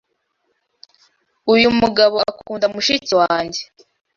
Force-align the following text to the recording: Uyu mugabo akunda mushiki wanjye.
Uyu 1.53 1.67
mugabo 1.79 2.15
akunda 2.31 2.65
mushiki 2.73 3.13
wanjye. 3.21 3.61